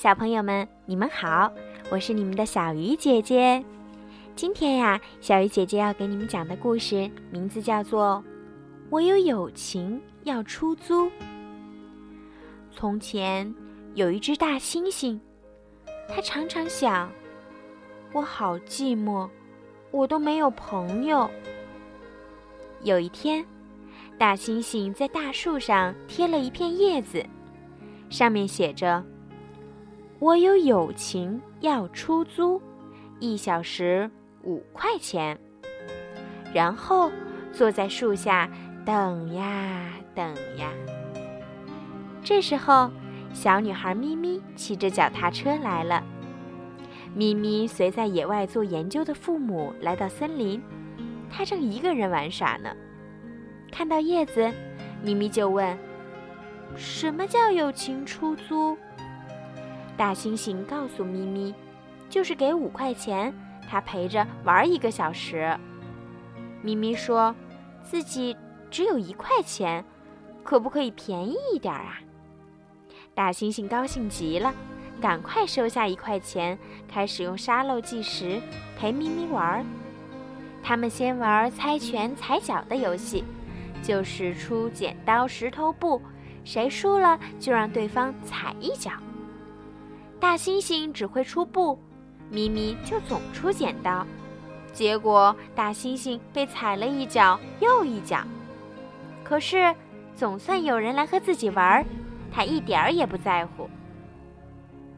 [0.00, 1.52] 小朋友们，你们好，
[1.90, 3.62] 我是你们的小鱼姐姐。
[4.34, 8.24] 今天呀，小鱼姐姐要给你们讲的故事名字叫做
[8.88, 11.04] 《我有友情要出租》。
[12.72, 13.54] 从前
[13.92, 15.20] 有一只大猩猩，
[16.08, 17.12] 它常常想：
[18.14, 19.28] 我好寂寞，
[19.90, 21.30] 我都没有朋友。
[22.84, 23.44] 有一天，
[24.16, 27.22] 大猩猩在大树上贴了一片叶子，
[28.08, 29.04] 上面写着。
[30.20, 32.60] 我有友情要出租，
[33.20, 34.10] 一小时
[34.42, 35.38] 五块钱。
[36.52, 37.10] 然后
[37.54, 38.46] 坐在树下
[38.84, 40.70] 等呀等呀。
[42.22, 42.90] 这时候，
[43.32, 46.04] 小女孩咪咪骑着脚踏车来了。
[47.14, 50.62] 咪咪随在野外做研究的父母来到森林，
[51.30, 52.70] 她正一个人玩耍呢。
[53.72, 54.52] 看到叶子，
[55.02, 55.78] 咪咪就问
[56.76, 58.76] ：“什么叫友情出租？”
[60.00, 61.54] 大猩猩告诉咪咪
[62.08, 63.34] ：“就是给五块钱，
[63.68, 65.54] 他陪着玩一个小时。”
[66.64, 67.34] 咪咪说
[67.84, 68.34] ：“自己
[68.70, 69.84] 只有一块钱，
[70.42, 71.98] 可不可以便宜一点啊？”
[73.14, 74.54] 大猩猩高兴极了，
[75.02, 78.40] 赶快收下一块钱，开始用沙漏计时
[78.78, 79.62] 陪咪咪玩。
[80.62, 83.22] 他们先玩猜拳、踩脚的游戏，
[83.82, 86.00] 就是出剪刀石头布，
[86.42, 88.92] 谁输了就让对方踩一脚。
[90.20, 91.78] 大猩猩只会出布，
[92.30, 94.06] 咪咪就总出剪刀，
[94.72, 98.22] 结果大猩猩被踩了一脚又一脚。
[99.24, 99.74] 可是
[100.14, 101.84] 总算有人来和自己玩，
[102.30, 103.68] 他一点儿也不在乎。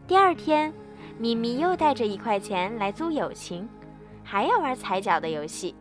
[0.09, 0.75] 第二天，
[1.19, 3.69] 咪咪又带着一块钱来租友情，
[4.25, 5.75] 还要玩踩脚的游戏。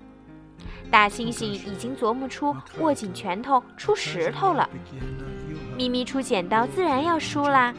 [0.91, 4.69] 大猩猩已经琢磨出握紧拳头出石头了，
[5.75, 7.73] 咪咪出剪刀自然要输啦。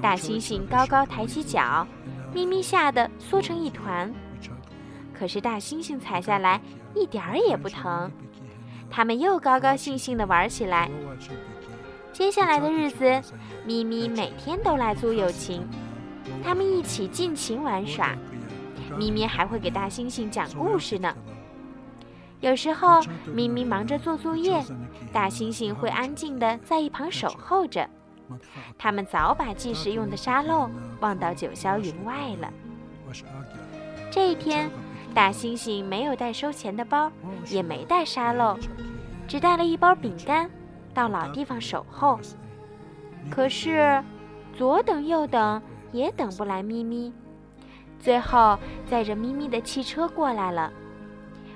[0.00, 1.86] 大猩猩高高抬起脚，
[2.32, 4.12] 咪咪吓得缩成一团。
[5.12, 6.60] 可是大猩猩踩下来
[6.94, 8.10] 一点儿也不疼。
[8.88, 10.90] 他们又高高兴兴地玩起来。
[12.12, 13.04] 接下来的日子，
[13.64, 15.62] 咪咪每天都来租友情，
[16.42, 18.16] 他们一起尽情玩耍。
[18.98, 21.14] 咪咪还会给大猩猩讲故事呢。
[22.40, 23.00] 有时候，
[23.32, 24.60] 咪咪忙着做作业，
[25.12, 27.88] 大猩猩会安静地在一旁守候着。
[28.78, 30.70] 他们早把计时用的沙漏
[31.00, 32.52] 忘到九霄云外了。
[34.10, 34.70] 这一天，
[35.14, 37.10] 大猩猩没有带收钱的包，
[37.48, 38.58] 也没带沙漏，
[39.28, 40.50] 只带了一包饼干，
[40.92, 42.18] 到老地方守候。
[43.30, 44.02] 可是，
[44.56, 45.60] 左等右等
[45.92, 47.12] 也等不来咪咪。
[48.00, 48.58] 最后，
[48.88, 50.72] 载着咪咪的汽车过来了。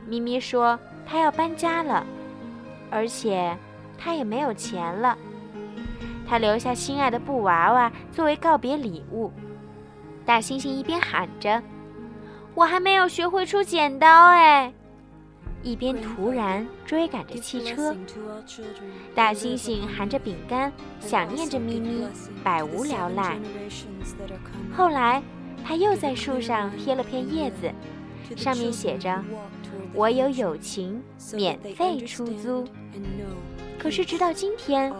[0.07, 2.05] 咪咪说：“他要搬家了，
[2.91, 3.57] 而且
[3.97, 5.17] 他也没有钱了。”
[6.34, 9.31] 他留下心爱的布娃娃作为告别礼物。
[10.27, 11.62] 大猩猩一边喊着
[12.56, 14.75] ：“我还没有学会出剪刀哎！”
[15.62, 17.95] 一边突然追赶着汽车。
[19.15, 22.05] 大猩猩含着饼干，想念着咪咪，
[22.43, 23.39] 百无聊赖。
[24.77, 25.22] 后来，
[25.65, 27.71] 他又在树上贴了片叶子，
[28.34, 29.22] 上面写着
[29.95, 31.01] ：“我有友情，
[31.33, 32.66] 免费出租。”
[33.84, 34.91] 可是，直到今天。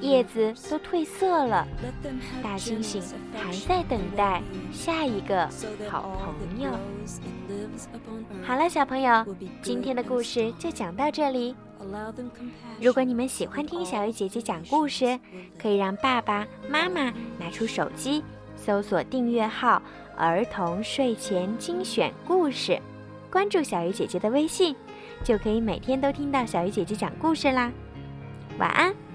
[0.00, 1.66] 叶子都褪色了，
[2.42, 3.00] 大猩猩
[3.32, 4.42] 还在等待
[4.72, 5.48] 下一个
[5.88, 6.70] 好朋友。
[8.44, 9.24] 好了，小朋友，
[9.62, 11.54] 今天的故事就讲到这里。
[12.80, 15.18] 如果你们喜欢听小鱼姐姐讲故事，
[15.56, 17.04] 可以让爸爸妈妈
[17.38, 18.22] 拿出手机，
[18.56, 19.80] 搜索订阅号
[20.18, 22.78] “儿童睡前精选故事”，
[23.30, 24.76] 关注小鱼姐姐的微信，
[25.24, 27.72] 就可以每天都听到小鱼姐姐讲故事啦。
[28.58, 29.05] 晚安。